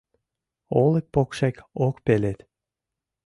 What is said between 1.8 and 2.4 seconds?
ок пелед.